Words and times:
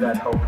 that 0.00 0.16
hope, 0.18 0.47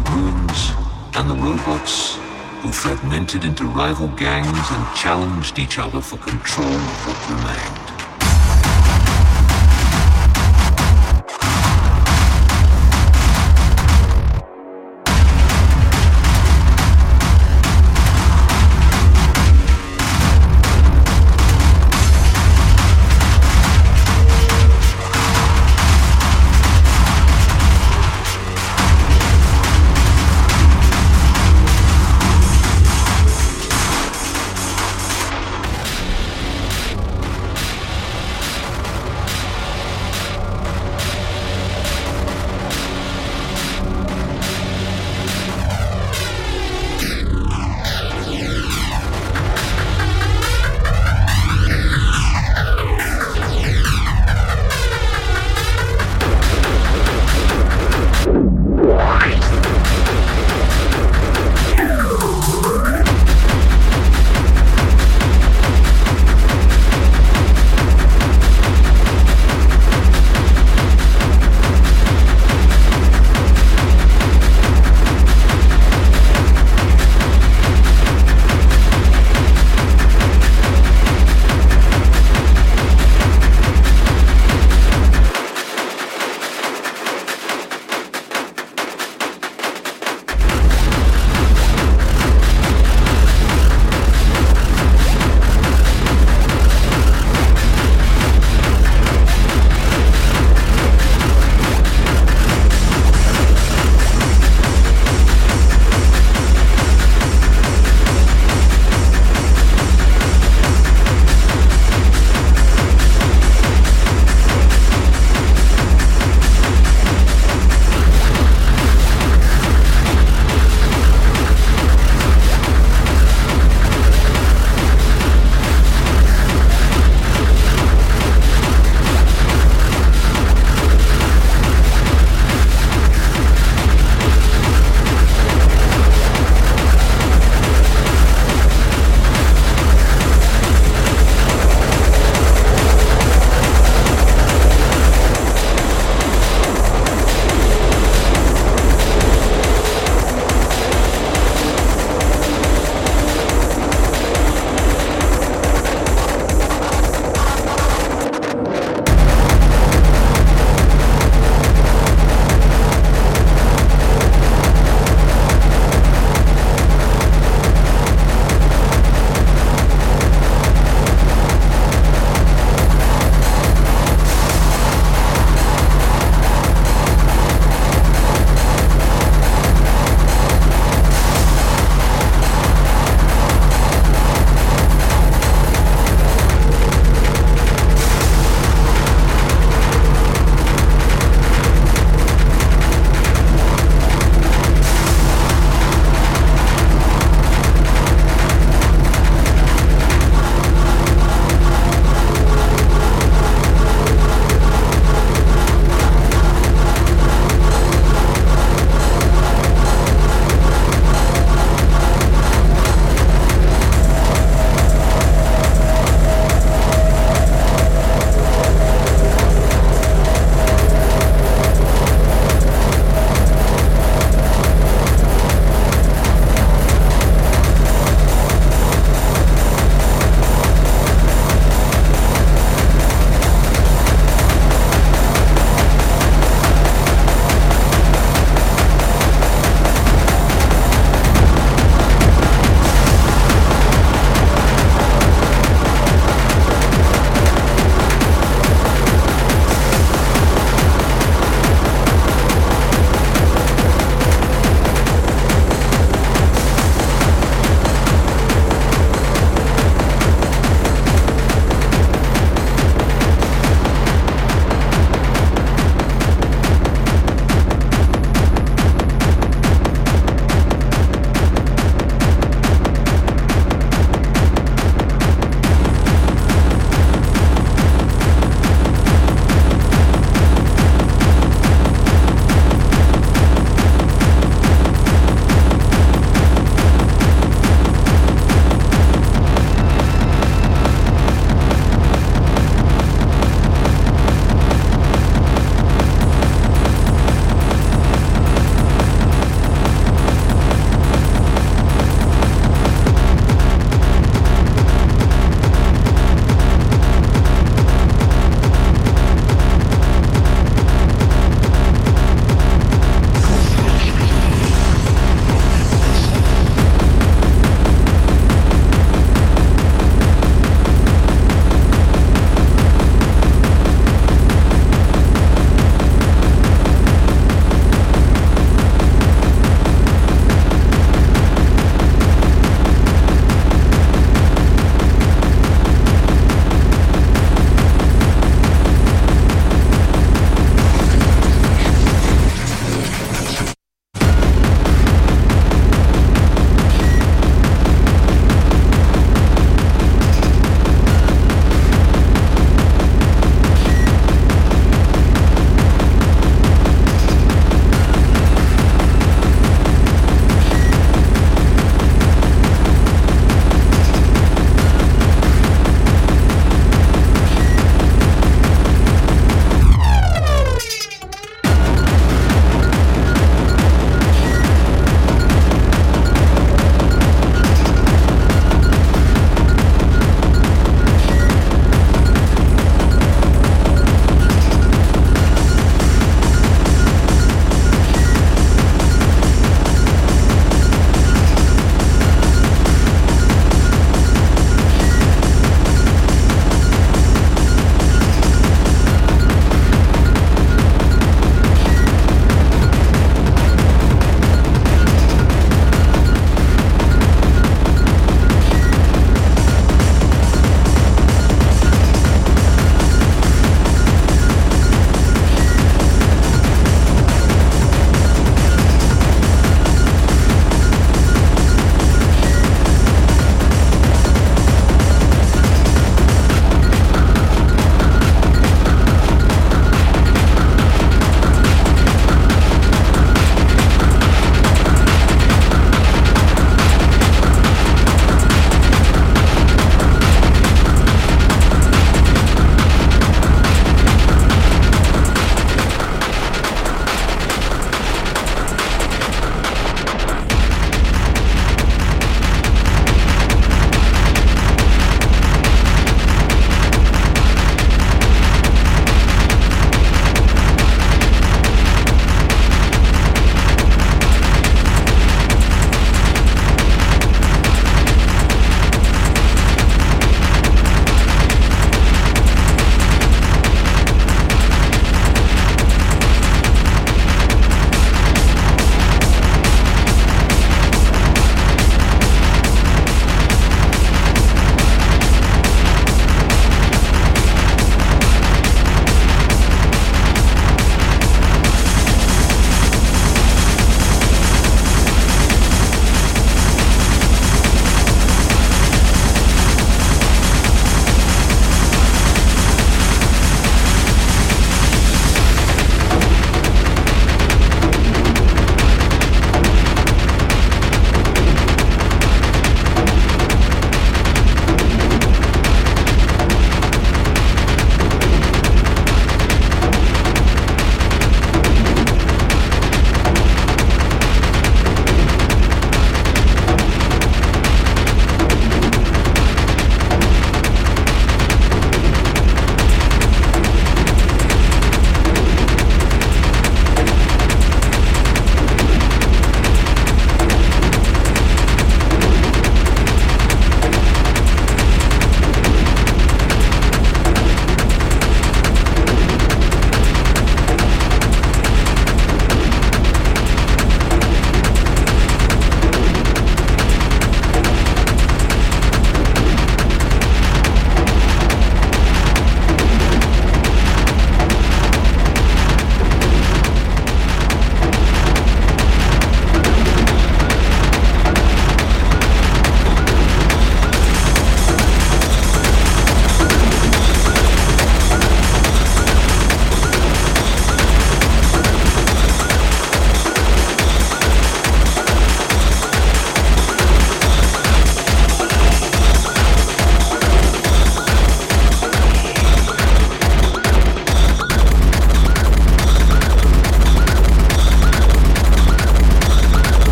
goons 0.00 0.72
and 1.14 1.28
the 1.28 1.34
robots 1.34 2.16
who 2.62 2.72
fragmented 2.72 3.44
into 3.44 3.64
rival 3.64 4.08
gangs 4.08 4.46
and 4.48 4.96
challenged 4.96 5.58
each 5.58 5.78
other 5.78 6.00
for 6.00 6.16
control 6.18 6.68
of 6.68 7.06
what 7.06 7.30
remained. 7.30 7.99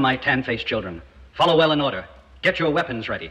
My 0.00 0.16
tan-faced 0.16 0.66
children, 0.66 1.00
follow 1.34 1.56
well 1.56 1.72
in 1.72 1.80
order. 1.80 2.06
Get 2.42 2.58
your 2.58 2.70
weapons 2.70 3.08
ready. 3.08 3.30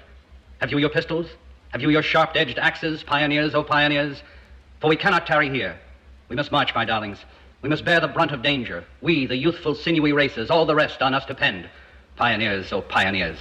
Have 0.59 0.71
you 0.71 0.77
your 0.77 0.89
pistols? 0.89 1.27
Have 1.69 1.81
you 1.81 1.89
your 1.89 2.01
sharp-edged 2.01 2.57
axes, 2.57 3.03
pioneers, 3.03 3.53
oh 3.53 3.63
pioneers? 3.63 4.21
For 4.79 4.89
we 4.89 4.95
cannot 4.95 5.27
tarry 5.27 5.49
here. 5.49 5.77
We 6.27 6.35
must 6.35 6.51
march, 6.51 6.73
my 6.73 6.85
darlings. 6.85 7.19
We 7.61 7.69
must 7.69 7.85
bear 7.85 7.99
the 7.99 8.07
brunt 8.07 8.31
of 8.31 8.41
danger. 8.41 8.83
We, 9.01 9.25
the 9.25 9.37
youthful, 9.37 9.75
sinewy 9.75 10.11
races, 10.11 10.49
all 10.49 10.65
the 10.65 10.75
rest 10.75 11.01
on 11.01 11.13
us 11.13 11.25
depend. 11.25 11.69
Pioneers, 12.15 12.73
oh 12.73 12.81
pioneers. 12.81 13.37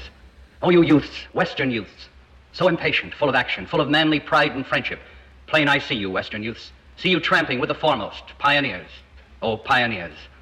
Oh, 0.63 0.71
you 0.71 0.83
youths, 0.83 1.27
Western 1.33 1.71
youths, 1.71 2.09
so 2.53 2.69
impatient, 2.69 3.15
full 3.15 3.29
of 3.29 3.35
action, 3.35 3.67
full 3.67 3.81
of 3.81 3.91
manly 3.91 4.21
pride 4.21 4.53
and 4.53 4.67
friendship. 4.67 5.01
Plain 5.47 5.69
I 5.69 5.79
see 5.79 5.95
you, 5.95 6.11
Western 6.11 6.43
youths. 6.43 6.73
See 6.97 7.11
you 7.11 7.21
tramping 7.21 7.59
with 7.59 7.69
the 7.69 7.75
foremost, 7.75 8.23
pioneers. 8.39 8.89
Oh, 9.43 9.57
pioneers. 9.57 10.17